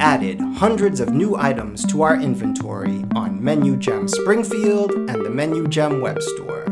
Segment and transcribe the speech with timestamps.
[0.00, 5.68] added hundreds of new items to our inventory on Menu Gem Springfield and the Menu
[5.68, 6.64] Gem web store.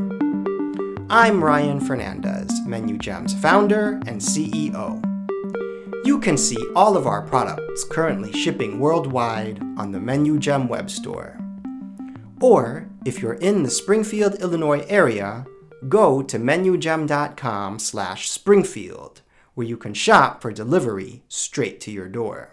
[1.11, 5.04] I'm Ryan Fernandez, Menu Gem's founder and CEO.
[6.07, 10.89] You can see all of our products currently shipping worldwide on the Menu Gem web
[10.89, 11.39] store.
[12.41, 15.46] Or, if you're in the Springfield, Illinois area,
[15.90, 19.20] go to menugem.com slash springfield,
[19.54, 22.53] where you can shop for delivery straight to your door.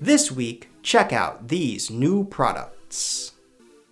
[0.00, 3.32] This week, check out these new products.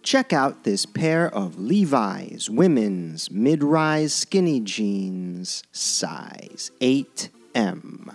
[0.04, 8.14] Check out this pair of Levi's women's mid rise skinny jeans, size 8M.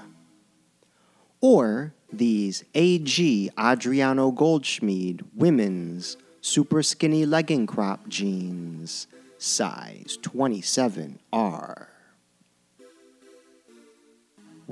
[1.42, 11.88] Or these AG Adriano Goldschmied women's super skinny legging crop jeans, size 27R.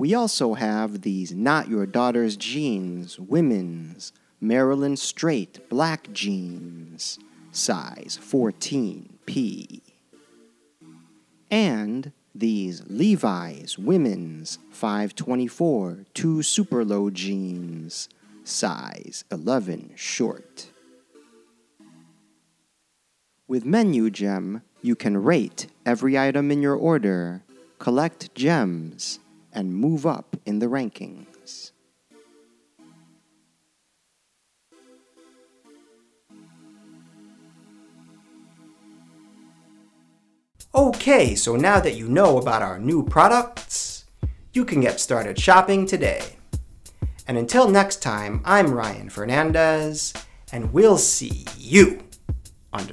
[0.00, 7.18] We also have these Not Your Daughter's Jeans women's Marilyn Straight black jeans,
[7.52, 9.82] size 14P.
[11.50, 18.08] And these Levi's women's 524 two super low jeans,
[18.42, 20.70] size 11 short.
[23.46, 27.42] With Menu Gem, you can rate every item in your order,
[27.78, 29.18] collect gems,
[29.52, 31.72] and move up in the rankings.
[40.74, 44.04] Okay, so now that you know about our new products,
[44.52, 46.36] you can get started shopping today.
[47.26, 50.12] And until next time, I'm Ryan Fernandez,
[50.52, 52.02] and we'll see you
[52.72, 52.86] on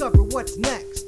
[0.00, 1.06] discover what's next.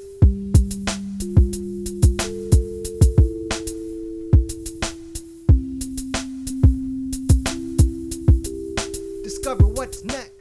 [9.24, 10.31] Discover what's next.